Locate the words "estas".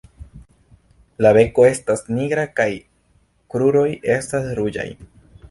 1.73-2.01, 4.17-4.51